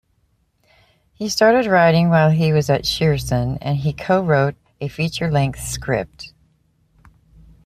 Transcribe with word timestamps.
He 1.13 1.29
started 1.29 1.67
writing 1.69 2.09
while 2.09 2.31
he 2.31 2.51
was 2.51 2.71
at 2.71 2.85
Shearson, 2.85 3.59
and 3.61 3.77
he 3.77 3.93
co-wrote 3.93 4.55
a 4.79 4.87
feature-length 4.87 5.59
script. 5.61 6.33